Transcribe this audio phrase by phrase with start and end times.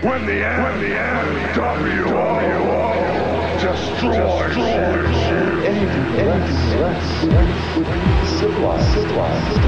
[0.00, 0.78] When the NWO
[3.60, 4.62] destroys you.
[5.66, 6.06] Anything
[6.78, 7.36] less would be,
[7.80, 8.92] would be civilized.
[8.94, 9.58] civilized.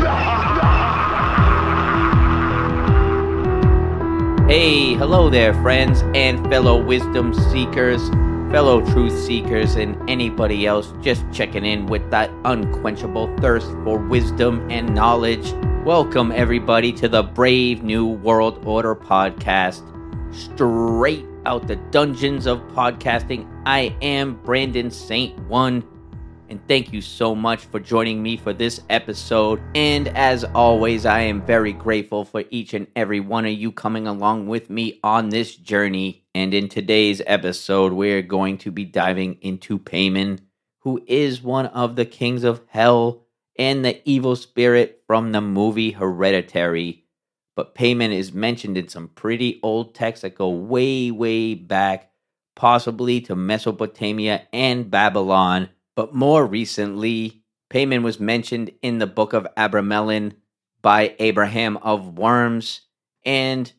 [4.49, 8.09] Hey, hello there, friends and fellow wisdom seekers,
[8.53, 14.71] fellow truth seekers, and anybody else just checking in with that unquenchable thirst for wisdom
[14.71, 15.53] and knowledge.
[15.85, 19.90] Welcome, everybody, to the Brave New World Order podcast,
[20.33, 23.49] straight out the dungeons of podcasting.
[23.67, 25.85] I am Brandon Saint One
[26.51, 29.63] and thank you so much for joining me for this episode.
[29.77, 34.09] And as always, I am very grateful for each and every one of you coming
[34.09, 36.25] along with me on this journey.
[36.35, 40.41] And in today's episode, we're going to be diving into Paimon,
[40.81, 43.23] who is one of the kings of hell
[43.57, 47.00] and the evil spirit from the movie Hereditary.
[47.61, 52.11] But Paimon is mentioned in some pretty old texts that go way, way back,
[52.57, 55.69] possibly to Mesopotamia and Babylon
[56.01, 60.33] but more recently, Paimon was mentioned in the book of Abramelin
[60.81, 62.81] by Abraham of Worms,
[63.23, 63.71] and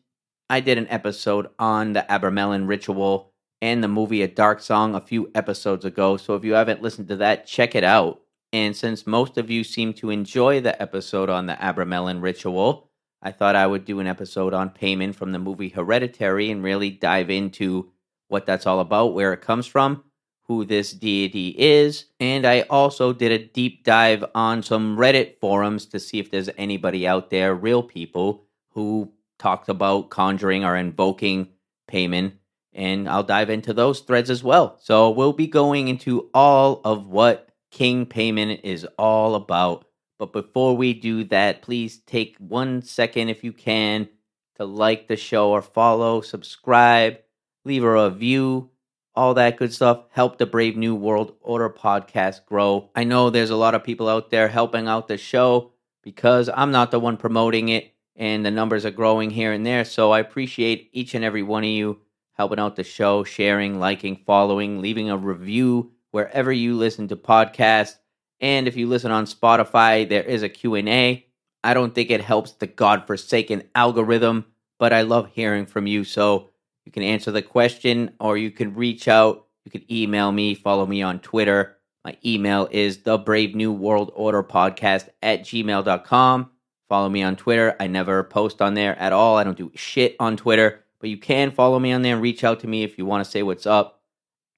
[0.48, 5.00] I did an episode on the Abramelin ritual and the movie A Dark Song a
[5.00, 6.16] few episodes ago.
[6.16, 8.20] So if you haven't listened to that, check it out.
[8.52, 12.91] And since most of you seem to enjoy the episode on the Abramelin ritual,
[13.22, 16.90] I thought I would do an episode on Paimon from the movie Hereditary and really
[16.90, 17.90] dive into
[18.28, 20.02] what that's all about, where it comes from,
[20.44, 22.06] who this deity is.
[22.18, 26.50] And I also did a deep dive on some Reddit forums to see if there's
[26.58, 31.48] anybody out there, real people, who talked about conjuring or invoking
[31.90, 32.32] Paimon.
[32.72, 34.78] And I'll dive into those threads as well.
[34.80, 39.84] So we'll be going into all of what King Paimon is all about.
[40.22, 44.08] But before we do that, please take one second if you can
[44.54, 47.18] to like the show or follow, subscribe,
[47.64, 48.70] leave a review
[49.16, 50.04] all that good stuff.
[50.10, 52.88] Help the Brave New World Order podcast grow.
[52.94, 55.72] I know there's a lot of people out there helping out the show
[56.04, 59.84] because I'm not the one promoting it and the numbers are growing here and there.
[59.84, 62.00] So I appreciate each and every one of you
[62.34, 67.96] helping out the show, sharing, liking, following, leaving a review wherever you listen to podcasts.
[68.42, 71.24] And if you listen on Spotify, there is a Q&A.
[71.64, 74.46] I don't think it helps the godforsaken algorithm,
[74.80, 76.02] but I love hearing from you.
[76.02, 76.50] So
[76.84, 79.46] you can answer the question or you can reach out.
[79.64, 81.78] You can email me, follow me on Twitter.
[82.04, 86.50] My email is the Brave New World Order Podcast at gmail.com.
[86.88, 87.76] Follow me on Twitter.
[87.78, 89.36] I never post on there at all.
[89.36, 92.42] I don't do shit on Twitter, but you can follow me on there and reach
[92.42, 94.00] out to me if you want to say what's up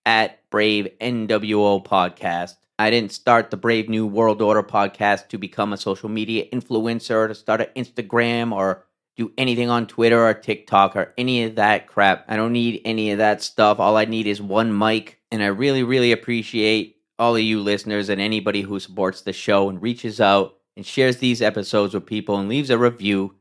[0.07, 2.55] at Brave NWO Podcast.
[2.77, 7.29] I didn't start the Brave New World Order podcast to become a social media influencer,
[7.29, 8.85] to start an Instagram or
[9.17, 12.25] do anything on Twitter or TikTok or any of that crap.
[12.27, 13.79] I don't need any of that stuff.
[13.79, 15.21] All I need is one mic.
[15.31, 19.69] And I really, really appreciate all of you listeners and anybody who supports the show
[19.69, 23.37] and reaches out and shares these episodes with people and leaves a review.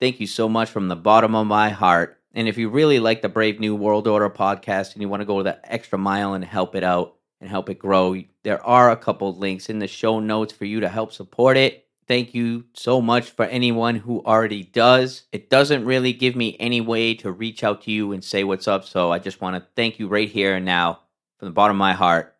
[0.00, 2.18] Thank you so much from the bottom of my heart.
[2.34, 5.26] And if you really like the Brave New World Order podcast and you want to
[5.26, 8.96] go the extra mile and help it out and help it grow, there are a
[8.96, 11.86] couple links in the show notes for you to help support it.
[12.06, 15.24] Thank you so much for anyone who already does.
[15.32, 18.68] It doesn't really give me any way to reach out to you and say what's
[18.68, 18.84] up.
[18.84, 21.00] So I just want to thank you right here and now
[21.38, 22.36] from the bottom of my heart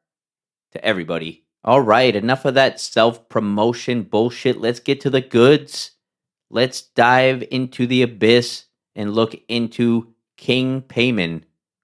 [0.72, 1.44] to everybody.
[1.64, 4.60] All right, enough of that self promotion bullshit.
[4.60, 5.92] Let's get to the goods.
[6.50, 11.42] Let's dive into the abyss and look into King Paimon,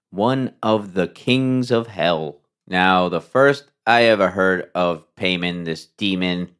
[0.09, 2.38] one of the kings of hell.
[2.69, 6.55] Now, the first I ever heard of Paimon, this demon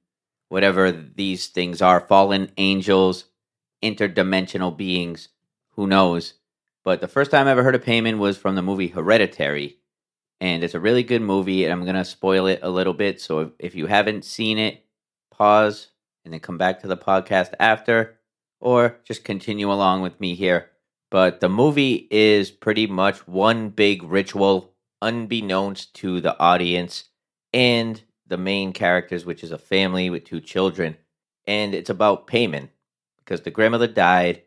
[0.49, 3.25] whatever these things are fallen angels,
[3.81, 5.29] interdimensional beings,
[5.71, 6.33] who knows.
[6.83, 9.77] But the first time I ever heard of Paimon was from the movie Hereditary.
[10.41, 13.21] And it's a really good movie, and I'm going to spoil it a little bit.
[13.21, 14.85] So if, if you haven't seen it,
[15.31, 15.89] pause
[16.25, 18.19] and then come back to the podcast after,
[18.59, 20.69] or just continue along with me here.
[21.11, 24.68] But the movie is pretty much one big ritual,
[25.01, 27.05] unbeknownst to the audience.
[27.53, 30.97] And the main characters, which is a family with two children,
[31.47, 32.69] and it's about Paimon
[33.17, 34.43] because the grandmother died,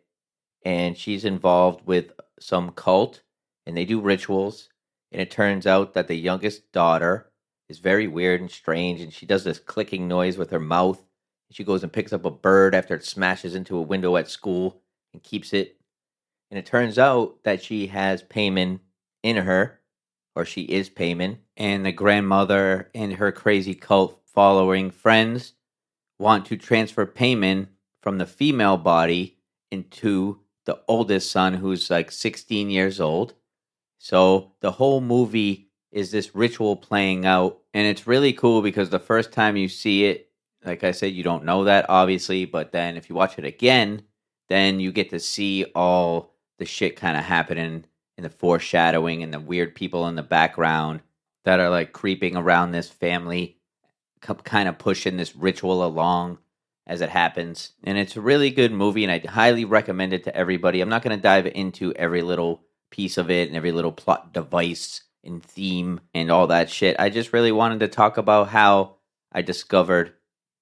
[0.65, 3.23] and she's involved with some cult,
[3.67, 4.69] and they do rituals,
[5.11, 7.31] and it turns out that the youngest daughter
[7.69, 11.05] is very weird and strange, and she does this clicking noise with her mouth.
[11.51, 14.81] She goes and picks up a bird after it smashes into a window at school
[15.13, 15.77] and keeps it.
[16.51, 18.81] And it turns out that she has Paimon
[19.23, 19.81] in her,
[20.35, 25.55] or she is Paimon, and the grandmother and her crazy cult following friends
[26.19, 27.69] want to transfer Paimon
[28.01, 29.37] from the female body
[29.71, 33.35] into the oldest son who's like 16 years old.
[33.99, 37.61] So the whole movie is this ritual playing out.
[37.75, 40.31] And it's really cool because the first time you see it,
[40.65, 42.45] like I said, you don't know that obviously.
[42.45, 44.03] But then if you watch it again,
[44.49, 47.85] then you get to see all the shit kind of happening
[48.17, 51.01] in the foreshadowing and the weird people in the background
[51.45, 53.59] that are like creeping around this family,
[54.21, 56.39] kind of pushing this ritual along
[56.87, 57.73] as it happens.
[57.85, 60.81] And it's a really good movie, and I highly recommend it to everybody.
[60.81, 64.33] I'm not going to dive into every little piece of it and every little plot
[64.33, 66.97] device and theme and all that shit.
[66.99, 68.97] I just really wanted to talk about how
[69.33, 70.13] I discovered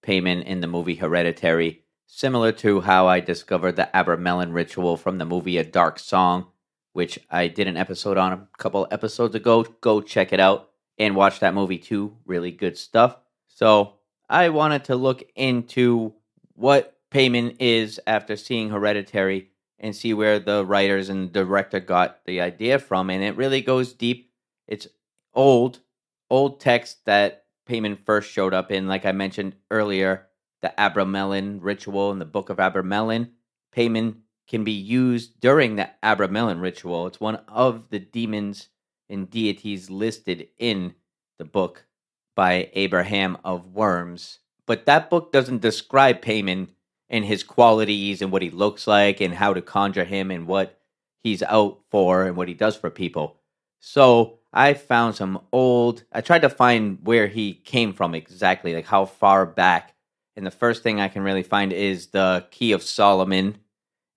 [0.03, 5.25] Paimon in the movie Hereditary, similar to how I discovered the Abramelin ritual from the
[5.25, 6.47] movie A Dark Song,
[6.93, 9.65] which I did an episode on a couple episodes ago.
[9.81, 12.17] Go check it out and watch that movie too.
[12.27, 13.17] Really good stuff.
[13.49, 13.95] So
[14.29, 16.15] I wanted to look into
[16.55, 22.41] what Paimon is after seeing Hereditary and see where the writers and director got the
[22.41, 23.11] idea from.
[23.11, 24.31] And it really goes deep.
[24.69, 24.87] It's
[25.35, 25.81] old,
[26.29, 30.27] old text that Paimon first showed up in, like I mentioned earlier,
[30.61, 33.31] the Abramelin ritual in the Book of Abramelin.
[33.75, 34.17] Paimon
[34.51, 37.07] can be used during the Abramelin ritual.
[37.07, 38.69] It's one of the demons
[39.09, 40.95] and deities listed in
[41.39, 41.87] the book
[42.35, 44.41] by Abraham of Worms.
[44.67, 46.67] But that book doesn't describe Paimon
[47.09, 50.81] and his qualities and what he looks like and how to conjure him and what
[51.23, 53.37] he's out for and what he does for people.
[53.79, 58.87] So I found some old, I tried to find where he came from exactly, like
[58.87, 59.95] how far back.
[60.35, 63.59] And the first thing I can really find is the Key of Solomon,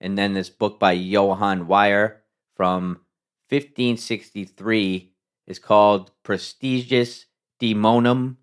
[0.04, 2.22] and then this book by Johann Weyer
[2.56, 3.00] from
[3.50, 5.12] 1563
[5.48, 7.26] is called Praestigiis
[7.62, 8.36] Daemonum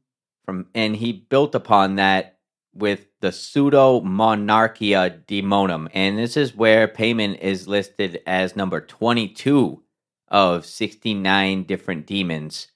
[0.45, 2.39] from and he built upon that
[2.75, 9.83] with the pseudo monarchia daemonum and this is where Paimon is listed as number 22
[10.29, 12.69] of 69 different demons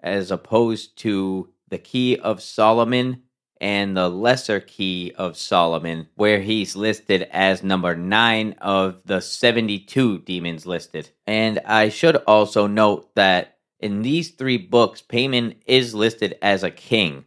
[0.00, 3.22] as opposed to the key of solomon
[3.62, 10.18] and the lesser key of solomon where he's listed as number 9 of the 72
[10.18, 16.38] demons listed and i should also note that in these three books, Paimon is listed
[16.40, 17.24] as a king,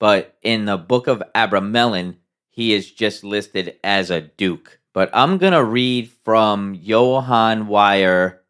[0.00, 2.16] but in the book of Abramelin,
[2.50, 4.80] he is just listed as a duke.
[4.92, 8.42] But I'm going to read from Johann Weyer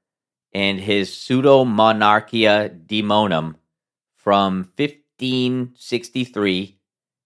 [0.52, 3.56] and his Pseudo Monarchia Daemonum
[4.16, 6.78] from 1563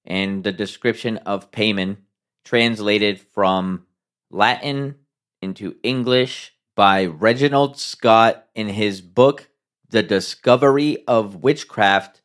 [0.09, 1.99] and the description of Paimon
[2.45, 3.87] translated from
[4.31, 4.97] Latin
[5.41, 9.49] into English by Reginald Scot in his book
[9.91, 12.21] the Discovery of Witchcraft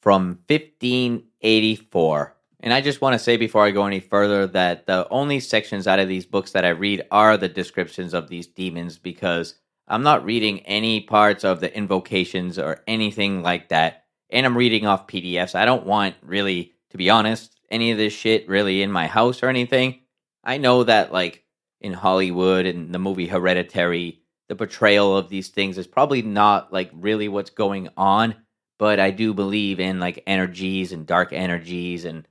[0.00, 2.36] from 1584.
[2.60, 5.86] And I just want to say before I go any further that the only sections
[5.86, 9.56] out of these books that I read are the descriptions of these demons because
[9.88, 14.04] I'm not reading any parts of the invocations or anything like that.
[14.30, 15.54] And I'm reading off PDFs.
[15.54, 19.42] I don't want really, to be honest, any of this shit really in my house
[19.42, 20.00] or anything.
[20.44, 21.42] I know that, like,
[21.80, 26.90] in Hollywood and the movie Hereditary, the portrayal of these things is probably not like
[26.92, 28.34] really what's going on,
[28.78, 32.28] but I do believe in like energies and dark energies, and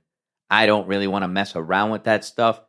[0.48, 2.60] I don't really want to mess around with that stuff.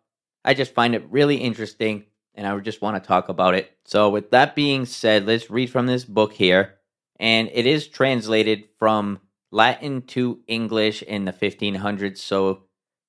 [0.44, 3.72] I just find it really interesting, and I just want to talk about it.
[3.86, 6.80] So, with that being said, let's read from this book here,
[7.20, 9.20] and it is translated from
[9.54, 12.64] Latin to English in the 1500s, so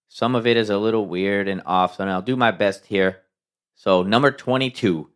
[0.08, 3.22] some of it is a little weird and off, and I'll do my best here.
[3.74, 5.08] So, number 22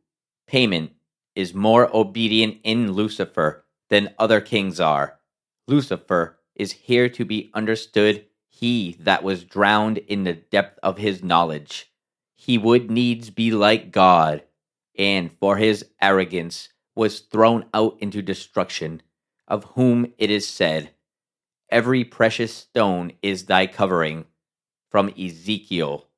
[0.50, 0.88] Paimon
[1.34, 5.18] is more obedient in Lucifer than other kings are.
[5.66, 11.22] Lucifer is here to be understood, he that was drowned in the depth of his
[11.22, 11.92] knowledge.
[12.36, 14.44] He would needs be like God,
[14.96, 19.02] and for his arrogance was thrown out into destruction,
[19.46, 20.94] of whom it is said,
[21.70, 24.24] Every precious stone is thy covering.
[24.90, 26.08] From Ezekiel.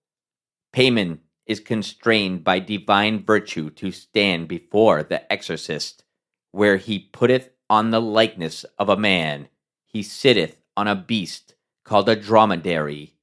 [0.73, 6.05] Paimon is constrained by divine virtue to stand before the exorcist,
[6.53, 9.49] where he putteth on the likeness of a man,
[9.85, 13.15] he sitteth on a beast called a dromedary,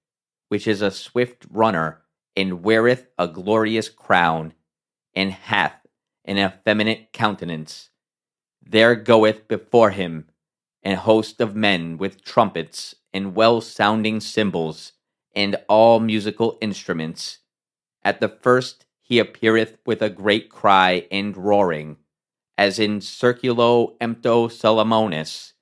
[0.50, 2.02] which is a swift runner,
[2.36, 4.54] and weareth a glorious crown,
[5.16, 5.88] and hath
[6.26, 7.90] an effeminate countenance.
[8.62, 10.28] There goeth before him
[10.84, 14.94] an host of men with trumpets and well sounding cymbals,
[15.36, 17.40] and all musical instruments
[18.04, 21.98] at the first he appeareth with a great cry and roaring,
[22.58, 25.54] as in Circulo empto Solomonis,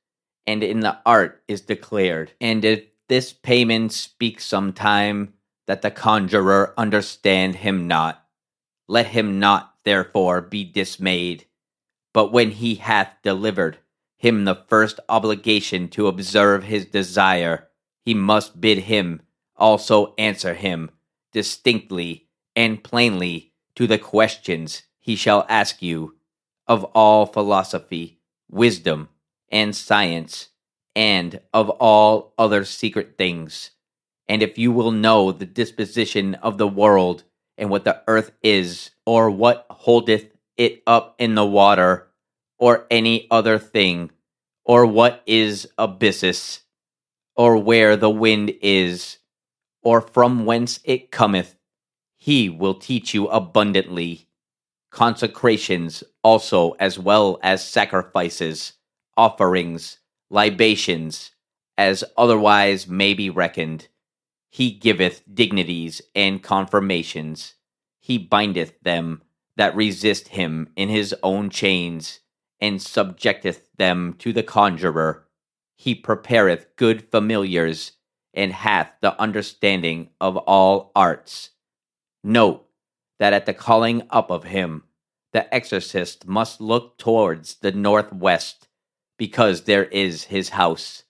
[0.48, 2.34] and in the art is declared.
[2.40, 5.34] And if this Paimon speaks sometime,
[5.68, 8.26] that the conjurer understand him not,
[8.88, 11.46] Let him not, therefore, be dismayed.
[12.14, 13.80] But when he hath delivered
[14.18, 17.68] him the first obligation to observe his desire,
[18.04, 19.22] he must bid him
[19.58, 20.92] also answer him
[21.32, 26.16] distinctly and plainly to the questions he shall ask you
[26.68, 28.20] of all philosophy,
[28.50, 29.10] wisdom,
[29.50, 30.50] and science,
[30.96, 33.72] and of all other secret things.
[34.28, 37.24] And if you will know the disposition of the world,
[37.58, 40.26] and what the earth is, or what holdeth
[40.58, 42.05] it up in the water,
[42.58, 44.12] or any other thing,
[44.64, 46.62] or what is abysses,
[47.36, 49.18] or where the wind is,
[49.84, 51.56] or from whence it cometh,
[52.16, 54.28] he will teach you abundantly.
[54.90, 58.74] Consecrations also, as well as sacrifices,
[59.18, 61.32] offerings, libations,
[61.78, 63.88] as otherwise may be reckoned.
[64.50, 67.56] He giveth dignities and confirmations.
[68.00, 69.22] He bindeth them
[69.58, 72.22] that resist him in his own chains,
[72.60, 75.28] and subjecteth them to the conjurer.
[75.78, 77.94] He prepareth good familiars
[78.34, 81.52] and hath the understanding of all arts.
[82.24, 82.68] Note
[83.20, 84.84] that at the calling up of him,
[85.32, 88.68] the exorcist must look towards the northwest,
[89.18, 91.04] because there is his house.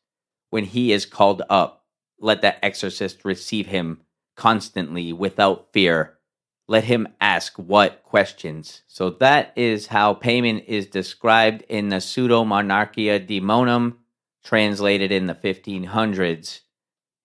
[0.49, 1.85] When he is called up,
[2.19, 4.01] let the exorcist receive him
[4.35, 6.14] constantly without fear.
[6.67, 8.81] Let him ask what questions.
[8.87, 13.97] So that is how Paimon is described in the Pseudo Monarchia Daemonum,
[14.43, 16.61] translated in the 1500s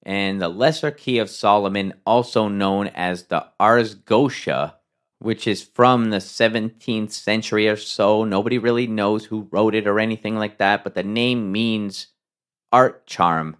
[0.02, 4.74] and the Lesser Key of Solomon, also known as the Ars Goetia,
[5.18, 8.24] which is from the 17th century or so.
[8.24, 12.08] Nobody really knows who wrote it or anything like that, but the name means
[12.72, 13.56] art charm,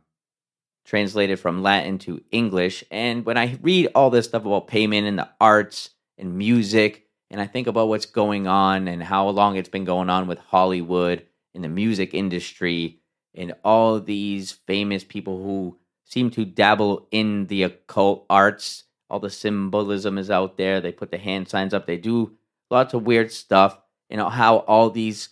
[0.90, 2.82] translated from Latin to English.
[2.90, 7.40] And when I read all this stuff about Paimon and the arts and music, and
[7.40, 11.24] I think about what's going on and how long it's been going on with Hollywood
[11.54, 12.98] and the music industry
[13.36, 18.82] and all these famous people who seem to dabble in the occult arts.
[19.08, 20.80] All the symbolism is out there.
[20.80, 21.86] They put the hand signs up.
[21.86, 22.32] They do
[22.68, 23.78] lots of weird stuff.
[24.08, 25.28] You know how all these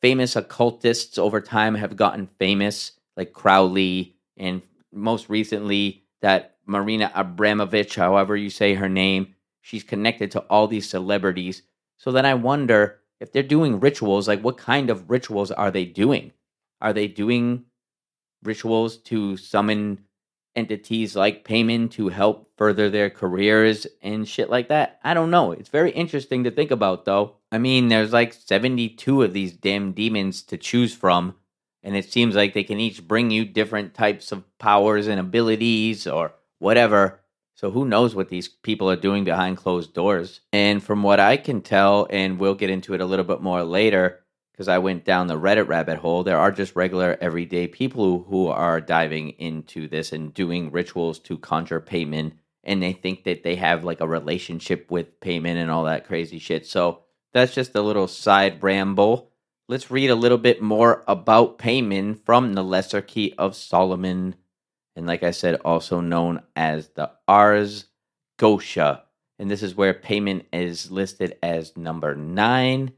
[0.00, 4.62] famous occultists over time have gotten famous, like Crowley, and
[4.92, 10.88] most recently that Marina Abramovich, however you say her name, she's connected to all these
[10.88, 11.62] celebrities.
[11.96, 15.84] So then I wonder if they're doing rituals, like what kind of rituals are they
[15.84, 16.32] doing?
[16.80, 17.64] Are they doing
[18.42, 20.04] rituals to summon
[20.54, 25.00] entities like Paimon to help further their careers and shit like that.
[25.02, 25.52] I don't know.
[25.52, 27.36] It's very interesting to think about though.
[27.50, 31.34] I mean, there's like 72 of these damn demons to choose from,
[31.82, 36.06] and it seems like they can each bring you different types of powers and abilities
[36.06, 37.20] or whatever.
[37.54, 40.40] So who knows what these people are doing behind closed doors?
[40.52, 43.62] And from what I can tell, and we'll get into it a little bit more
[43.62, 44.20] later,
[44.52, 48.48] because I went down the Reddit rabbit hole, there are just regular everyday people who,
[48.48, 52.32] are diving into this and doing rituals to conjure Paimon.
[52.64, 56.38] And they think that they have like a relationship with Paimon and all that crazy
[56.38, 56.66] shit.
[56.66, 57.00] So
[57.32, 59.31] that's just a little side ramble.
[59.68, 64.34] Let's read a little bit more about Paimon from the Lesser Key of Solomon.
[64.96, 67.86] And like I said, also known as the Ars
[68.38, 69.02] Goetia.
[69.38, 72.92] And this is where Paimon is listed as number nine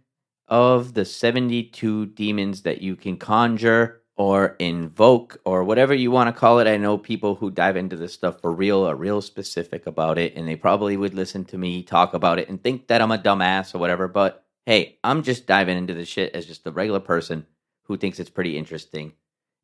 [0.48, 6.38] of the 72 demons that you can conjure or invoke or whatever you want to
[6.38, 6.66] call it.
[6.66, 10.34] I know people who dive into this stuff for real are real specific about it,
[10.34, 13.18] and they probably would listen to me talk about it and think that I'm a
[13.18, 14.08] dumbass or whatever.
[14.08, 17.46] But hey, I'm just diving into this shit as just a regular person
[17.84, 19.12] who thinks it's pretty interesting.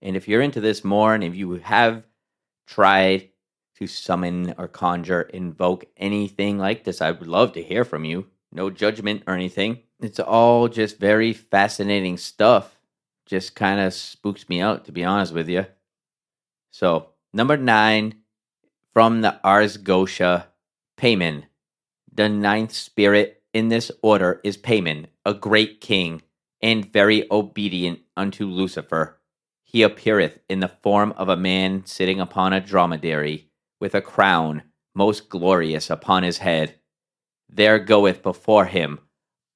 [0.02, 2.04] And if you're into this more, and if you have
[2.66, 3.30] tried
[3.78, 8.26] to summon or conjure, invoke anything like this, I would love to hear from you.
[8.52, 12.78] No judgment or anything it's all just very fascinating stuff.
[13.26, 15.66] Just kind of spooks me out, to be honest with you.
[16.70, 18.14] So, number nine
[18.92, 20.46] from the Ars Goetia,
[20.96, 21.44] Paimon.
[22.12, 26.22] The ninth spirit in this order is Paimon, a great king,
[26.62, 29.18] and very obedient unto Lucifer.
[29.64, 34.62] He appeareth in the form of a man sitting upon a dromedary, with a crown
[34.94, 36.74] most glorious upon his head.
[37.48, 39.00] There goeth before him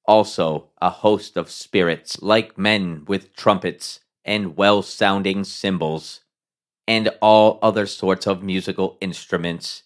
[0.07, 6.21] also a host of spirits, like men with trumpets and well sounding cymbals,
[6.87, 9.83] and all other sorts of musical instruments.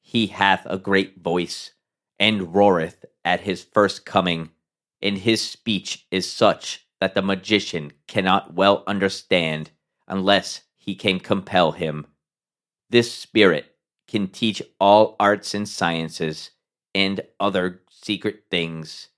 [0.00, 1.72] He hath a great voice,
[2.20, 4.50] and roareth at his first coming,
[5.02, 9.70] and his speech is such that the magician cannot well understand
[10.06, 12.06] unless he can compel him.
[12.90, 13.74] This spirit
[14.06, 16.50] can teach all arts and sciences
[16.94, 19.08] and other secret things.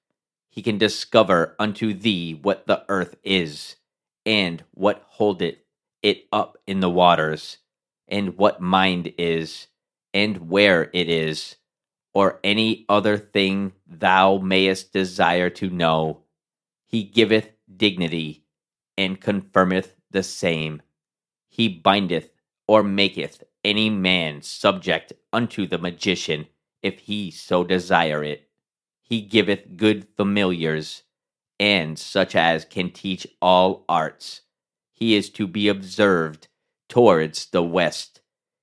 [0.50, 3.76] He can discover unto thee what the earth is,
[4.24, 5.56] and what holdeth
[6.02, 7.58] it up in the waters,
[8.06, 9.68] and what mind is,
[10.14, 11.56] and where it is,
[12.14, 16.22] or any other thing thou mayest desire to know.
[16.86, 18.44] He giveth dignity,
[18.98, 20.82] and confirmeth the same.
[21.48, 22.30] He bindeth
[22.66, 26.46] or maketh any man subject unto the magician,
[26.82, 28.48] if he so desire it.
[29.00, 31.02] He giveth good familiars,
[31.58, 34.42] and such as can teach all arts.
[34.92, 36.48] He is to be observed
[36.88, 38.20] towards the west.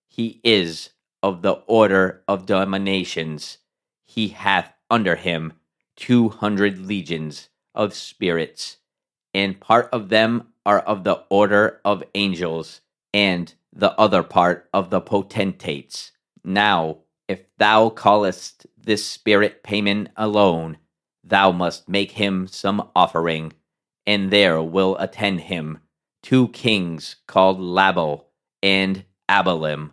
[0.07, 3.57] He is of the order of dominations.
[4.05, 5.53] He hath under him
[5.95, 8.77] two hundred legions of spirits,
[9.33, 12.81] and part of them are of the order of angels,
[13.13, 16.11] and the other part of the potentates.
[16.43, 16.97] Now,
[17.27, 20.77] if thou callest this spirit Paimon alone,
[21.23, 23.53] thou must make him some offering,
[24.07, 25.79] and there will attend him
[26.23, 28.25] two kings called Labal
[28.63, 29.91] and Abalim,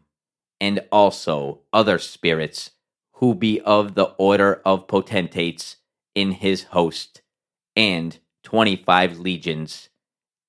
[0.60, 2.70] and also other spirits
[3.14, 5.76] who be of the order of potentates
[6.14, 7.22] in his host,
[7.74, 9.88] and twenty five legions.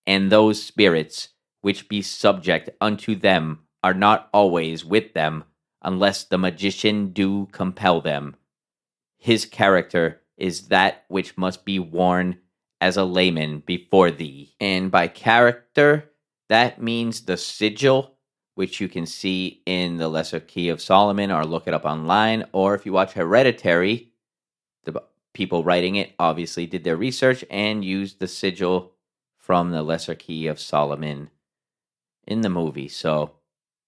[0.06, 1.30] And those spirits
[1.62, 5.44] which be subject unto them are not always with them,
[5.82, 8.36] unless the magician do compel them.
[9.18, 12.40] His character is that which must be worn
[12.80, 14.56] as a layman before thee.
[14.60, 16.12] And by character,
[16.50, 18.17] that means the sigil,
[18.58, 22.44] which you can see in the Lesser Key of Solomon or look it up online.
[22.54, 24.10] Or if you watch Hereditary,
[24.84, 28.94] the people writing it obviously did their research and used the sigil
[29.38, 31.30] from the Lesser Key of Solomon
[32.26, 32.88] in the movie.
[32.88, 33.34] So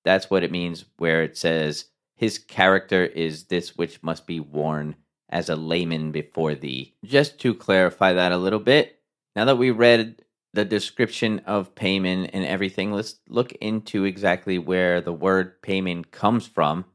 [0.06, 1.86] that's what it means where it says
[2.16, 4.96] his character is this which must be worn
[5.30, 6.94] as a layman before thee.
[7.04, 9.00] Just to clarify that a little bit,
[9.36, 10.22] now that we read
[10.54, 16.48] the description of Paimon and everything, let's look into exactly where the word Paimon comes
[16.48, 16.86] from,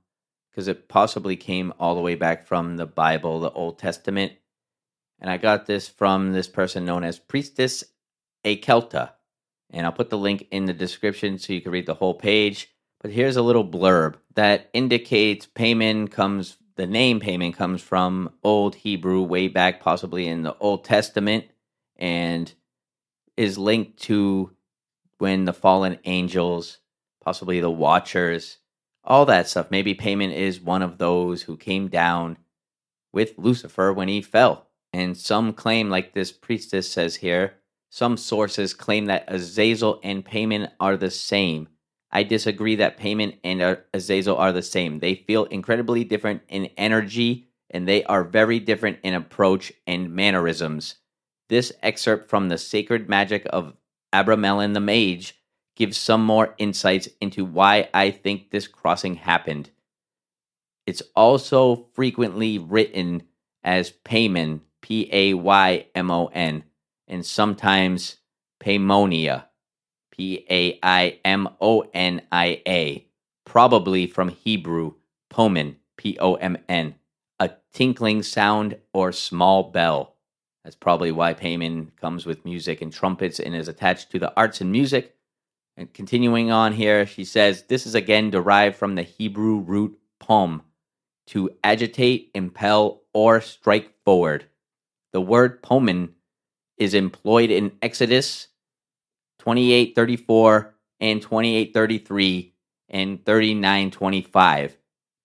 [0.51, 4.33] because it possibly came all the way back from the Bible, the Old Testament.
[5.21, 7.85] And I got this from this person known as Priestess
[8.45, 9.13] Akelta.
[9.71, 12.71] And I'll put the link in the description so you can read the whole page.
[13.01, 18.75] But here's a little blurb that indicates Paimon comes the name Paimon comes from Old
[18.75, 21.45] Hebrew way back, possibly in the Old Testament,
[21.97, 22.53] and
[23.37, 24.51] is linked to
[25.19, 26.79] when the fallen angels,
[27.23, 28.59] possibly the Watchers,
[29.05, 29.71] all that stuff.
[29.71, 32.39] Maybe Paimon is one of those who came down
[33.13, 34.69] with Lucifer when he fell.
[34.93, 37.55] And some claim, like this priestess says here,
[37.91, 41.69] some sources claim that Azazel and Paimon are the same
[42.15, 45.01] I disagree that Paimon and Azazel are the same.
[45.01, 50.95] They feel incredibly different in energy and they are very different in approach and mannerisms.
[51.49, 53.75] This excerpt from the Sacred Magic of
[54.13, 55.35] Abramelin the Mage
[55.77, 59.71] gives some more insights into why I think this crossing happened.
[60.87, 63.25] It's also frequently written
[63.63, 66.65] as Paymon, P A Y M O N,
[67.09, 68.17] and sometimes
[68.61, 69.47] Paymonia,
[70.13, 73.07] P A I M O N I A,
[73.45, 74.95] probably from Hebrew,
[75.31, 76.95] pomen, P O M N,
[77.41, 80.14] a tinkling sound or small bell.
[80.65, 84.61] That's probably why Paimon comes with music and trumpets and is attached to the arts
[84.61, 85.15] and music.
[85.77, 90.63] And continuing on here, she says this is again derived from the Hebrew root pom,
[91.29, 94.47] to agitate, impel, or strike forward.
[95.13, 96.11] The word pomen
[96.79, 98.49] is employed in Exodus
[99.41, 102.55] 2834 and 2833
[102.89, 104.77] and 3925.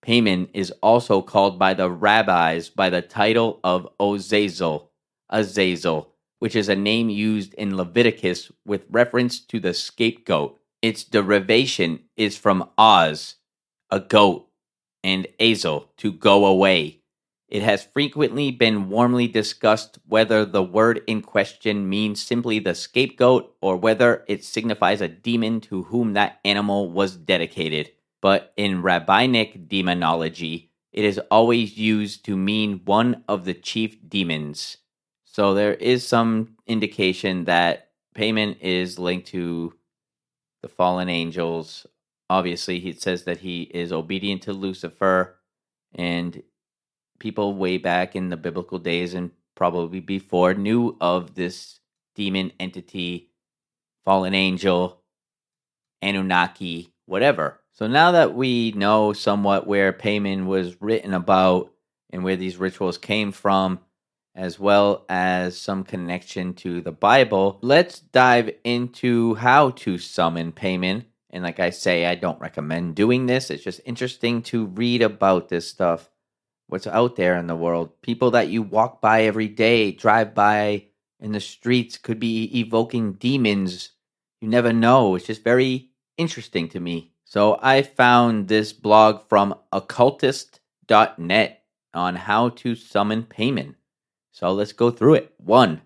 [0.04, 4.89] Paimon is also called by the rabbis by the title of Ozazel,
[5.30, 10.58] Azazel, which is a name used in Leviticus with reference to the scapegoat.
[10.82, 13.36] Its derivation is from Oz,
[13.90, 14.48] a goat,
[15.02, 17.00] and Azel, to go away.
[17.48, 23.56] It has frequently been warmly discussed whether the word in question means simply the scapegoat
[23.60, 27.90] or whether it signifies a demon to whom that animal was dedicated.
[28.22, 34.76] But in rabbinic demonology, it is always used to mean one of the chief demons.
[35.40, 39.72] So there is some indication that Paimon is linked to
[40.60, 41.86] the fallen angels.
[42.28, 45.38] Obviously, he says that he is obedient to Lucifer
[45.94, 46.42] and
[47.20, 51.80] people way back in the biblical days and probably before knew of this
[52.14, 53.30] demon entity,
[54.04, 55.00] fallen angel,
[56.02, 57.60] Anunnaki, whatever.
[57.72, 61.72] So now that we know somewhat where Paimon was written about
[62.10, 63.80] and where these rituals came from,
[64.40, 71.04] as well as some connection to the Bible, let's dive into how to summon Paimon.
[71.28, 73.50] And like I say, I don't recommend doing this.
[73.50, 76.08] It's just interesting to read about this stuff,
[76.68, 78.00] what's out there in the world.
[78.00, 80.86] People that you walk by every day, drive by
[81.20, 83.90] in the streets, could be evoking demons.
[84.40, 85.16] You never know.
[85.16, 87.12] It's just very interesting to me.
[87.26, 93.74] So I found this blog from occultist.net on how to summon Paimon.
[94.40, 95.34] So let's go through it.
[95.36, 95.82] One,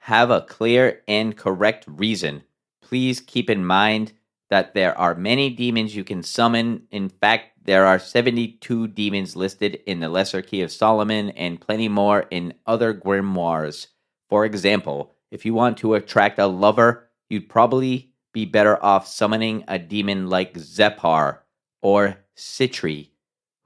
[0.00, 2.42] have a clear and correct reason.
[2.82, 4.12] Please keep in mind
[4.50, 6.82] that there are many demons you can summon.
[6.90, 11.88] In fact, there are 72 demons listed in the Lesser Key of Solomon and plenty
[11.88, 13.86] more in other grimoires.
[14.28, 19.64] For example, if you want to attract a lover, you'd probably be better off summoning
[19.68, 21.44] a demon like Zephar
[21.80, 23.12] or Sitri,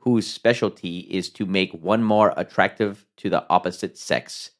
[0.01, 4.51] whose specialty is to make one more attractive to the opposite sex.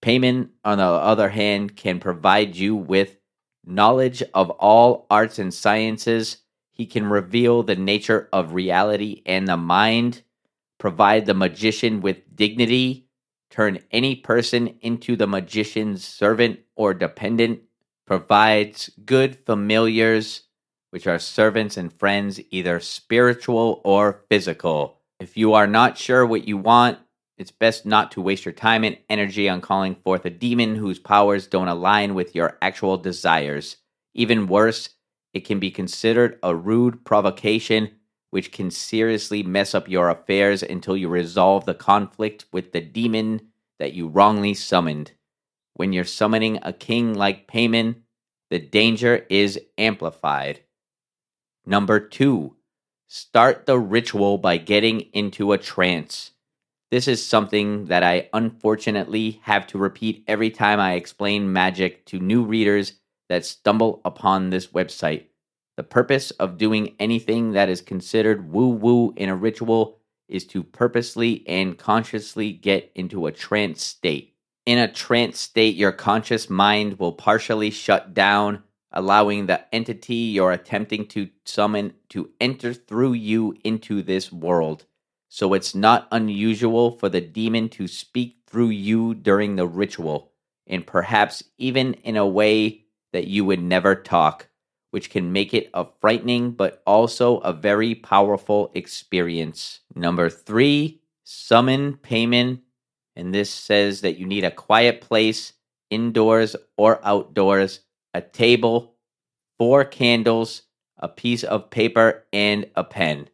[0.00, 3.16] Paimon, on the other hand, can provide you with
[3.64, 6.38] knowledge of all arts and sciences.
[6.70, 10.22] He can reveal the nature of reality and the mind,
[10.78, 13.08] provide the magician with dignity,
[13.50, 17.60] turn any person into the magician's servant or dependent,
[18.06, 20.42] provides good familiars,
[20.94, 25.00] which are servants and friends, either spiritual or physical.
[25.18, 27.00] If you are not sure what you want,
[27.36, 31.00] it's best not to waste your time and energy on calling forth a demon whose
[31.00, 33.78] powers don't align with your actual desires.
[34.14, 34.90] Even worse,
[35.32, 37.90] it can be considered a rude provocation
[38.30, 43.40] which can seriously mess up your affairs until you resolve the conflict with the demon
[43.80, 45.10] that you wrongly summoned.
[45.72, 47.96] When you're summoning a king like Paimon,
[48.48, 50.60] the danger is amplified.
[51.66, 52.56] Number two,
[53.06, 56.32] start the ritual by getting into a trance.
[56.90, 62.18] This is something that I unfortunately have to repeat every time I explain magic to
[62.18, 62.94] new readers
[63.28, 65.24] that stumble upon this website.
[65.76, 69.98] The purpose of doing anything that is considered woo woo in a ritual
[70.28, 74.34] is to purposely and consciously get into a trance state.
[74.66, 78.62] In a trance state, your conscious mind will partially shut down
[78.94, 84.86] allowing the entity you're attempting to summon to enter through you into this world.
[85.28, 90.30] So it's not unusual for the demon to speak through you during the ritual,
[90.66, 94.48] and perhaps even in a way that you would never talk,
[94.92, 99.80] which can make it a frightening but also a very powerful experience.
[99.96, 102.60] Number three, summon Paimon.
[103.16, 105.52] And this says that you need a quiet place,
[105.90, 107.80] indoors or outdoors,
[108.14, 108.94] a table,
[109.58, 110.62] four candles,
[110.96, 113.28] a piece of paper, and a pen.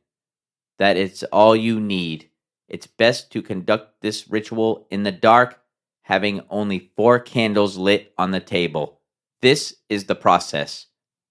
[0.79, 2.31] That is all you need.
[2.67, 5.61] It's best to conduct this ritual in the dark,
[6.03, 9.01] having only four candles lit on the table.
[9.43, 10.87] This is the process.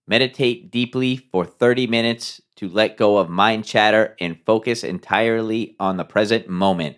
[0.08, 5.98] Meditate deeply for 30 minutes to let go of mind chatter and focus entirely on
[5.98, 6.98] the present moment.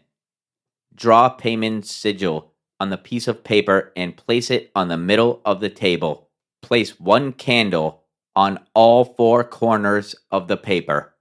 [0.94, 5.62] Draw Paimon's sigil on the piece of paper and place it on the middle of
[5.62, 6.31] the table
[6.72, 8.02] place one candle
[8.34, 11.14] on all four corners of the paper.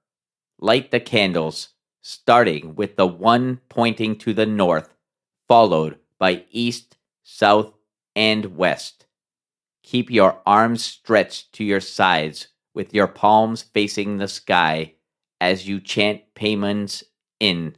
[0.61, 4.95] Light the candles, starting with the one pointing to the north,
[5.49, 7.75] followed by east, south,
[8.15, 9.07] and west.
[9.83, 14.95] Keep your arms stretched to your sides with your palms facing the sky
[15.41, 17.03] as you chant Paimon's
[17.41, 17.75] in.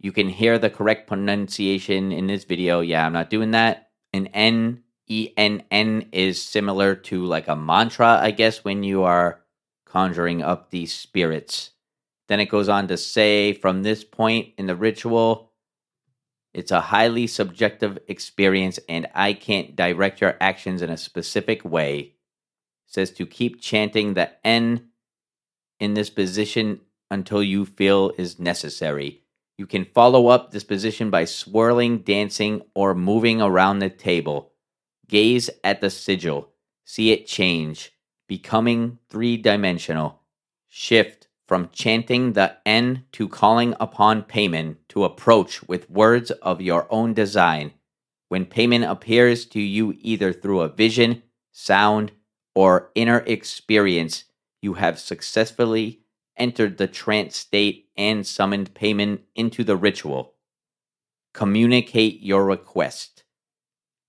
[0.00, 2.80] You can hear the correct pronunciation in this video.
[2.80, 3.90] Yeah, I'm not doing that.
[4.14, 9.42] An N ENN is similar to like a mantra, I guess, when you are
[9.84, 11.70] conjuring up these spirits.
[12.28, 15.52] Then it goes on to say from this point in the ritual,
[16.54, 21.98] it's a highly subjective experience and I can't direct your actions in a specific way.
[21.98, 22.14] It
[22.86, 24.88] says to keep chanting the N
[25.80, 29.22] in this position until you feel is necessary.
[29.58, 34.51] You can follow up this position by swirling, dancing, or moving around the table.
[35.12, 36.48] Gaze at the sigil.
[36.86, 37.92] See it change,
[38.26, 40.22] becoming three dimensional.
[40.70, 46.86] Shift from chanting the N to calling upon Paimon to approach with words of your
[46.88, 47.72] own design.
[48.30, 51.22] When Paimon appears to you either through a vision,
[51.52, 52.12] sound,
[52.54, 54.24] or inner experience,
[54.62, 56.00] you have successfully
[56.38, 60.36] entered the trance state and summoned Paimon into the ritual.
[61.34, 63.11] Communicate your request.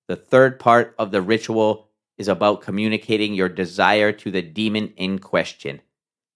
[0.07, 1.87] The third part of the ritual
[2.17, 5.81] is about communicating your desire to the demon in question.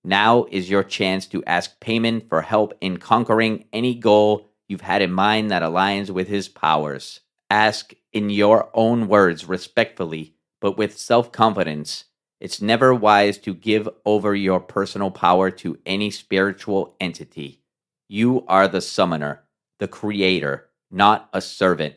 [0.03, 5.01] Now is your chance to ask Paimon for help in conquering any goal you've had
[5.01, 7.19] in mind that aligns with his powers.
[7.49, 12.05] Ask in your own words respectfully, but with self confidence.
[12.39, 17.61] It's never wise to give over your personal power to any spiritual entity.
[18.07, 19.43] You are the summoner,
[19.79, 21.95] the creator, not a servant.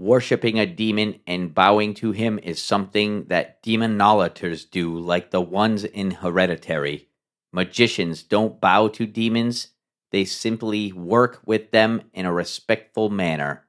[0.00, 5.82] Worshipping a demon and bowing to him is something that demonolators do, like the ones
[5.82, 7.08] in Hereditary.
[7.52, 9.68] Magicians don't bow to demons,
[10.12, 13.66] they simply work with them in a respectful manner.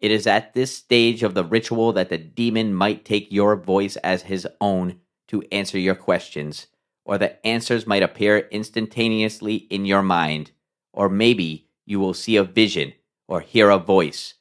[0.00, 3.94] It is at this stage of the ritual that the demon might take your voice
[3.98, 4.98] as his own
[5.28, 6.66] to answer your questions,
[7.04, 10.50] or the answers might appear instantaneously in your mind,
[10.92, 12.94] or maybe you will see a vision
[13.28, 14.34] or hear a voice.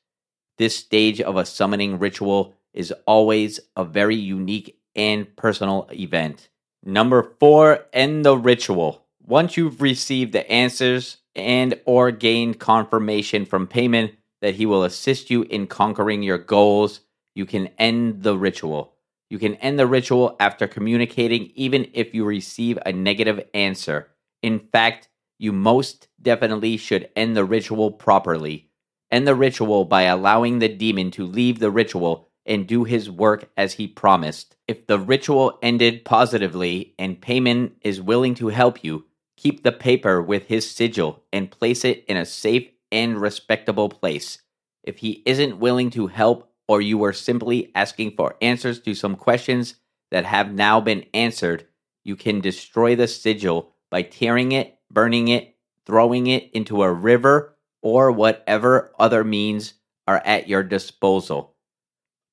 [0.58, 6.50] This stage of a summoning ritual is always a very unique and personal event.
[6.84, 9.06] Number four, end the ritual.
[9.26, 15.30] Once you've received the answers and or gained confirmation from Paimon that he will assist
[15.30, 17.02] you in conquering your goals,
[17.36, 18.94] you can end the ritual.
[19.30, 24.10] You can end the ritual after communicating even if you receive a negative answer.
[24.42, 28.71] In fact, you most definitely should end the ritual properly.
[29.12, 33.50] End the ritual by allowing the demon to leave the ritual and do his work
[33.58, 34.56] as he promised.
[34.68, 39.06] If the ritual ended positively and Paimon is willing to help you,
[39.38, 44.40] keep the paper with his sigil and place it in a safe and respectable place.
[44.84, 49.16] If he isn't willing to help or you are simply asking for answers to some
[49.16, 49.76] questions
[50.10, 51.68] that have now been answered,
[52.04, 57.51] you can destroy the sigil by tearing it, burning it, throwing it into a river,
[57.82, 59.74] or whatever other means
[60.08, 61.56] are at your disposal.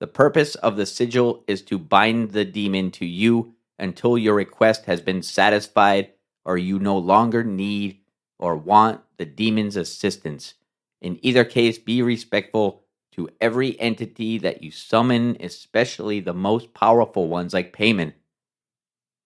[0.01, 4.85] The purpose of the sigil is to bind the demon to you until your request
[4.87, 6.13] has been satisfied
[6.45, 8.01] or you no longer need
[8.39, 10.55] or want the demon's assistance.
[11.01, 12.83] In either case, be respectful
[13.13, 18.13] to every entity that you summon, especially the most powerful ones like Paimon.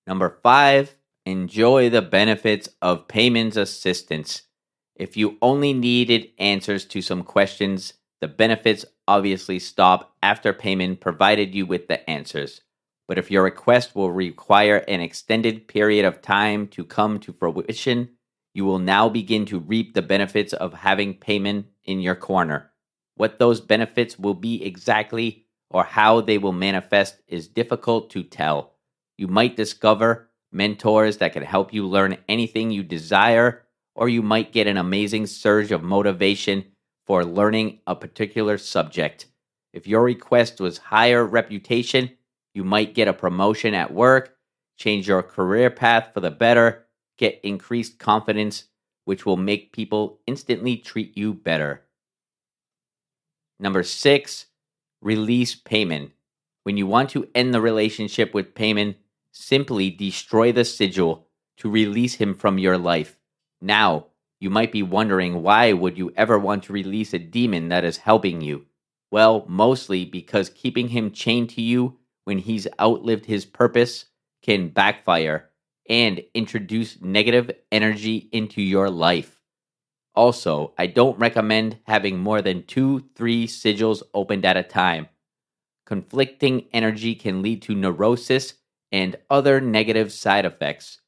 [0.07, 4.43] Number five, enjoy the benefits of Paimon's assistance.
[4.97, 11.55] If you only needed answers to some questions, the benefits obviously stop after Paimon provided
[11.55, 12.61] you with the answers.
[13.09, 18.11] But if your request will require an extended period of time to come to fruition,
[18.55, 22.71] you will now begin to reap the benefits of having Paimon in your corner.
[23.17, 28.75] What those benefits will be exactly or how they will manifest is difficult to tell.
[29.17, 34.53] You might discover mentors that can help you learn anything you desire, or you might
[34.53, 36.65] get an amazing surge of motivation
[37.07, 39.27] for learning a particular subject.
[39.73, 42.11] If your request was higher reputation,
[42.55, 44.37] you might get a promotion at work,
[44.77, 46.87] change your career path for the better,
[47.19, 48.65] get increased confidence,
[49.05, 51.83] which will make people instantly treat you better.
[53.59, 54.47] Number six,
[55.01, 56.11] release Paimon.
[56.65, 58.97] When you want to end the relationship with Paimon,
[59.33, 61.27] simply destroy the sigil
[61.57, 63.17] to release him from your life.
[63.63, 64.07] Now,
[64.41, 67.99] you might be wondering why would you ever want to release a demon that is
[67.99, 68.67] helping you?
[69.13, 74.07] Well, mostly because keeping him chained to you when he's outlived his purpose
[74.43, 75.51] can backfire
[75.89, 79.41] and introduce negative energy into your life.
[80.15, 85.09] Also, I don't recommend having more than two, three sigils opened at a time.
[85.87, 88.55] Conflicting energy can lead to neurosis
[88.91, 91.02] and other negative side effects.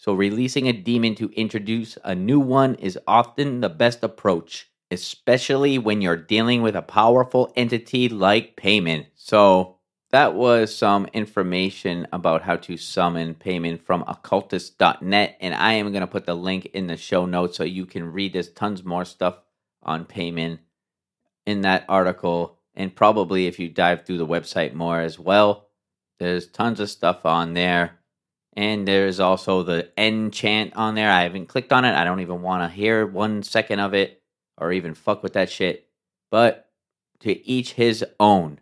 [0.00, 5.76] So, releasing a demon to introduce a new one is often the best approach, especially
[5.76, 9.08] when you're dealing with a powerful entity like Paimon.
[9.14, 9.76] So,
[10.10, 15.36] that was some information about how to summon Paimon from occultist.net.
[15.38, 18.10] And I am going to put the link in the show notes so you can
[18.10, 18.32] read.
[18.32, 19.36] There's tons more stuff
[19.82, 20.60] on Paimon
[21.44, 22.58] in that article.
[22.74, 25.68] And probably if you dive through the website more as well,
[26.18, 27.99] there's tons of stuff on there.
[28.54, 31.10] And there's also the end chant on there.
[31.10, 31.94] I haven't clicked on it.
[31.94, 34.22] I don't even want to hear one second of it
[34.58, 35.86] or even fuck with that shit.
[36.30, 36.70] But
[37.20, 38.60] to each his own.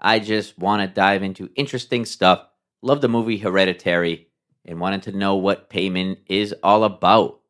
[0.00, 2.46] I just want to dive into interesting stuff.
[2.82, 4.28] Love the movie Hereditary
[4.64, 7.40] and wanted to know what Paimon is all about.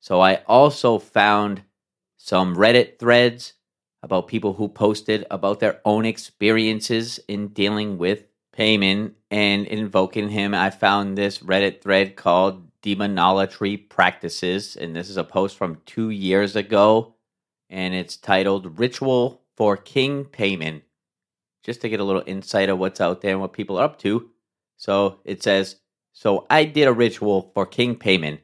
[0.00, 1.62] So I also found
[2.16, 3.54] some Reddit threads
[4.02, 8.27] about people who posted about their own experiences in dealing with
[8.58, 10.52] Paimon and invoking him.
[10.52, 16.10] I found this Reddit thread called Demonolatry Practices, and this is a post from two
[16.10, 17.14] years ago,
[17.70, 20.82] and it's titled Ritual for King Paimon
[21.62, 23.98] just to get a little insight of what's out there and what people are up
[24.00, 24.30] to.
[24.76, 25.76] So it says
[26.12, 28.38] So I did a ritual for King Paimon,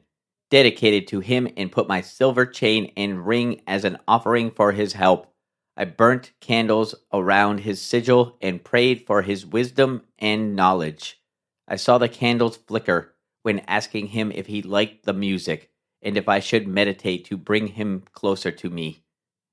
[0.49, 4.93] dedicated to him, and put my silver chain and ring as an offering for his
[4.93, 5.33] help.
[5.77, 11.19] I burnt candles around his sigil and prayed for his wisdom and knowledge.
[11.67, 16.29] I saw the candles flicker when asking him if he liked the music and if
[16.29, 19.03] I should meditate to bring him closer to me.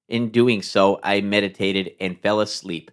[0.09, 2.93] In doing so, I meditated and fell asleep.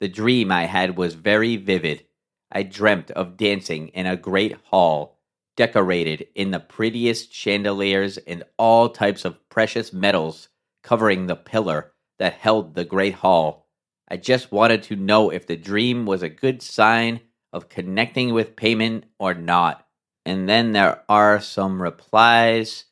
[0.00, 2.04] The dream I had was very vivid.
[2.52, 5.18] I dreamt of dancing in a great hall,
[5.56, 10.48] decorated in the prettiest chandeliers and all types of precious metals
[10.82, 13.66] covering the pillar that held the great hall.
[14.08, 17.20] I just wanted to know if the dream was a good sign
[17.52, 19.86] of connecting with Paimon or not.
[20.24, 22.84] And then there are some replies.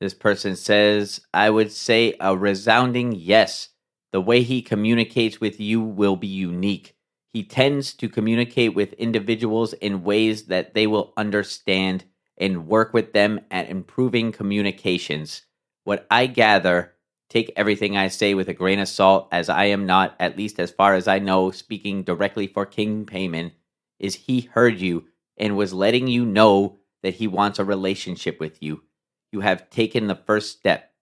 [0.00, 3.68] This person says, I would say a resounding yes.
[4.12, 6.96] The way he communicates with you will be unique.
[7.32, 12.04] He tends to communicate with individuals in ways that they will understand
[12.36, 15.42] and work with them at improving communications.
[15.84, 16.94] What I gather
[17.30, 20.58] Take everything I say with a grain of salt, as I am not, at least
[20.58, 23.52] as far as I know, speaking directly for King Paimon.
[24.00, 25.04] Is he heard you
[25.36, 28.82] and was letting you know that he wants a relationship with you?
[29.30, 30.92] You have taken the first step.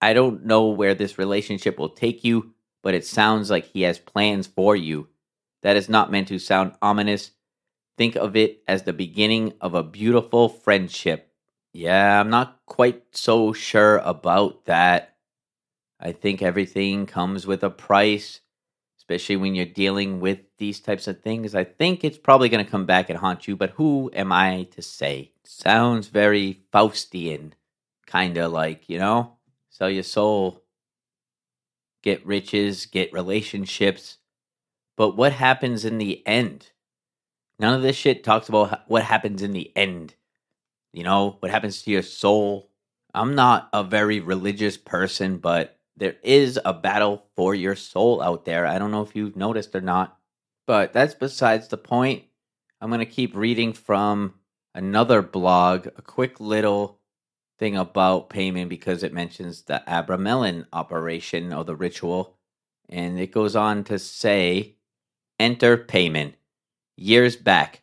[0.00, 3.98] I don't know where this relationship will take you, but it sounds like he has
[3.98, 5.08] plans for you.
[5.62, 7.32] That is not meant to sound ominous.
[7.98, 11.32] Think of it as the beginning of a beautiful friendship.
[11.72, 15.11] Yeah, I'm not quite so sure about that.
[16.02, 18.40] I think everything comes with a price,
[18.98, 21.54] especially when you're dealing with these types of things.
[21.54, 24.64] I think it's probably going to come back and haunt you, but who am I
[24.72, 25.30] to say?
[25.44, 27.52] Sounds very Faustian,
[28.04, 29.34] kind of like, you know,
[29.70, 30.64] sell your soul,
[32.02, 34.18] get riches, get relationships.
[34.96, 36.70] But what happens in the end?
[37.60, 40.16] None of this shit talks about what happens in the end.
[40.92, 42.70] You know, what happens to your soul.
[43.14, 48.44] I'm not a very religious person, but there is a battle for your soul out
[48.44, 48.66] there.
[48.66, 50.18] I don't know if you've noticed or not,
[50.66, 52.24] but that's besides the point.
[52.80, 54.34] I'm going to keep reading from
[54.74, 56.98] another blog, a quick little
[57.58, 62.38] thing about Paimon because it mentions the Abramelin operation or the ritual.
[62.88, 64.76] And it goes on to say
[65.38, 66.34] Enter Paimon.
[66.96, 67.82] Years back,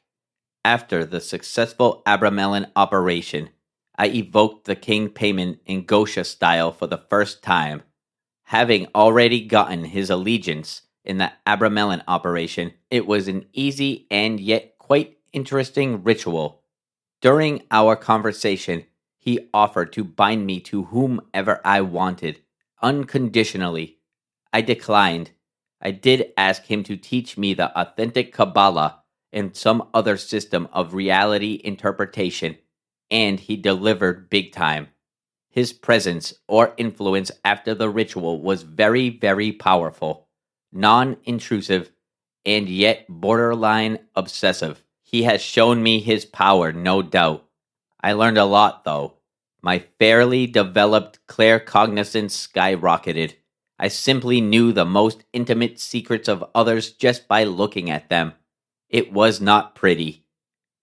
[0.66, 3.50] after the successful Abramelin operation,
[3.98, 7.84] I evoked the King Paimon in Goetia style for the first time
[8.50, 14.76] having already gotten his allegiance in the Abramelin operation, it was an easy and yet
[14.80, 16.64] quite interesting ritual.
[17.22, 18.86] During our conversation,
[19.20, 22.40] he offered to bind me to whomever I wanted,
[22.82, 24.00] unconditionally.
[24.52, 25.30] I declined.
[25.80, 30.96] I did ask him to teach me the authentic Kabbalah and some other system of
[30.96, 32.58] reality interpretation,
[33.12, 34.88] and he delivered big time.
[35.50, 40.28] His presence or influence after the ritual was very, very powerful,
[40.72, 41.92] non intrusive,
[42.46, 44.84] and yet borderline obsessive.
[45.02, 47.46] He has shown me his power, no doubt.
[48.02, 49.16] I learned a lot, though.
[49.62, 53.34] My fairly developed claircognizance skyrocketed.
[53.80, 58.34] I simply knew the most intimate secrets of others just by looking at them.
[58.90, 60.26] It was not pretty.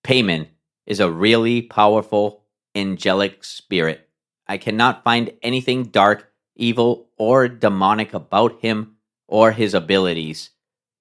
[0.04, 0.48] Paimon
[0.86, 2.42] is a really powerful,
[2.74, 4.05] angelic spirit.
[4.46, 10.50] I cannot find anything dark, evil, or demonic about him or his abilities.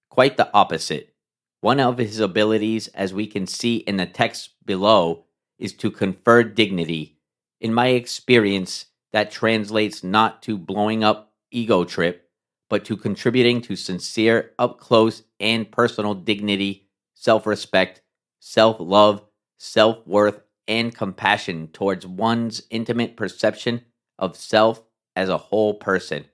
[0.09, 1.13] Quite the opposite.
[1.61, 5.25] One of his abilities, as we can see in the text below,
[5.57, 7.17] is to confer dignity.
[7.59, 12.29] In my experience, that translates not to blowing up ego trip,
[12.69, 18.01] but to contributing to sincere, up close, and personal dignity, self respect,
[18.39, 19.23] self love,
[19.57, 23.81] self worth, and compassion towards one's intimate perception
[24.17, 24.81] of self
[25.15, 26.25] as a whole person.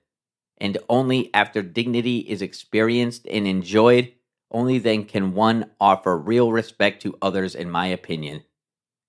[0.58, 4.12] And only after dignity is experienced and enjoyed,
[4.50, 8.44] only then can one offer real respect to others, in my opinion.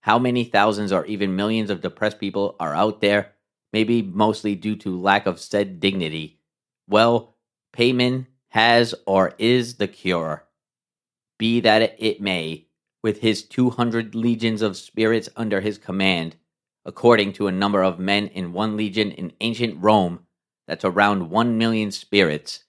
[0.01, 3.33] How many thousands or even millions of depressed people are out there,
[3.71, 6.39] maybe mostly due to lack of said dignity?
[6.87, 7.35] Well,
[7.73, 10.43] Paimon has or is the cure.
[11.37, 12.67] Be that it may,
[13.03, 16.35] with his 200 legions of spirits under his command,
[16.85, 20.25] according to a number of men in one legion in ancient Rome,
[20.67, 22.63] that's around 1 million spirits.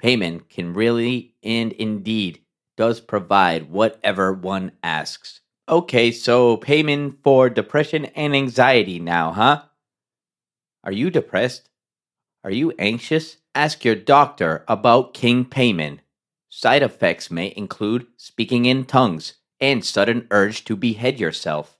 [0.00, 2.40] Paimon can really and indeed
[2.76, 5.40] does provide whatever one asks.
[5.68, 9.62] Okay, so Paimon for depression and anxiety now, huh?
[10.84, 11.68] Are you depressed?
[12.44, 13.36] Are you anxious?
[13.54, 16.00] Ask your doctor about King Paimon.
[16.48, 21.78] Side effects may include speaking in tongues, and sudden urge to behead yourself.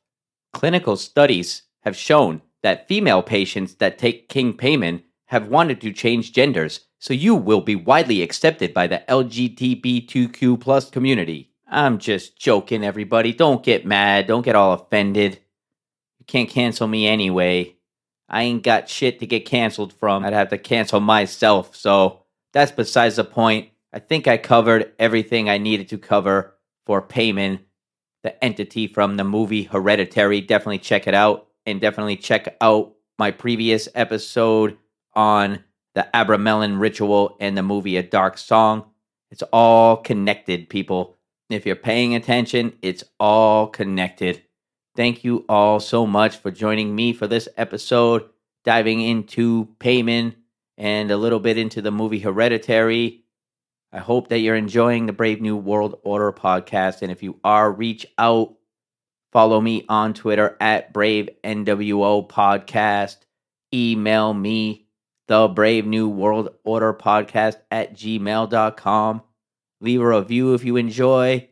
[0.53, 6.33] Clinical studies have shown that female patients that take king Paimon have wanted to change
[6.33, 11.51] genders, so you will be widely accepted by the LGBTQ plus community.
[11.67, 13.33] I'm just joking, everybody.
[13.33, 14.27] Don't get mad.
[14.27, 15.41] Don't get all offended.
[16.19, 17.77] You can't cancel me anyway.
[18.29, 20.25] I ain't got shit to get canceled from.
[20.25, 22.23] I'd have to cancel myself, so
[22.53, 23.71] that's besides the point.
[23.93, 26.55] I think I covered everything I needed to cover
[26.87, 27.61] for Paimon,
[28.23, 30.41] the entity from the movie Hereditary.
[30.41, 34.77] Definitely check it out and definitely check out my previous episode
[35.15, 35.63] on
[35.95, 38.85] the Abramelin ritual and the movie A Dark Song.
[39.31, 41.19] It's all connected, people.
[41.51, 44.43] If you're paying attention, it's all connected.
[44.97, 48.29] Thank you all so much for joining me for this episode,
[48.65, 50.35] diving into Paimon
[50.77, 53.22] and a little bit into the movie Hereditary.
[53.93, 57.03] I hope that you're enjoying the Brave New World Order podcast.
[57.03, 58.55] And if you are, reach out
[59.33, 63.17] Follow me on Twitter at Brave NWO Podcast.
[63.73, 64.89] Email me,
[65.27, 69.23] the Brave New World Order Podcast at gmail.com.
[69.81, 71.49] Leave a review if you enjoy.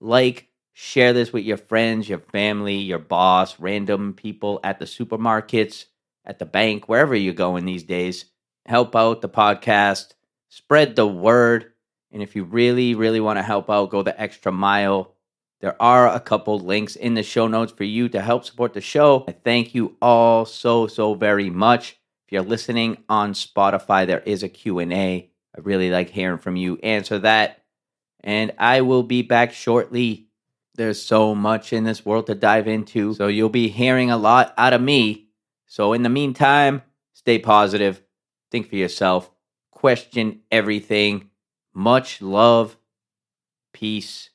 [0.00, 5.84] Like, share this with your friends, your family, your boss, random people at the supermarkets,
[6.24, 8.24] at the bank, wherever you're going these days.
[8.66, 10.14] Help out the podcast,
[10.48, 11.69] spread the word.
[12.12, 15.14] And if you really, really want to help out, go the extra mile
[15.60, 18.80] there are a couple links in the show notes for you to help support the
[18.80, 19.24] show.
[19.28, 21.98] I thank you all so so very much.
[22.26, 25.30] If you're listening on Spotify, there is a Q&A.
[25.56, 26.78] I really like hearing from you.
[26.82, 27.62] Answer that.
[28.22, 30.28] And I will be back shortly.
[30.76, 34.54] There's so much in this world to dive into, so you'll be hearing a lot
[34.56, 35.28] out of me.
[35.66, 36.82] So in the meantime,
[37.12, 38.00] stay positive,
[38.50, 39.30] think for yourself,
[39.70, 41.29] question everything.
[41.74, 42.76] Much love.
[43.72, 44.29] Peace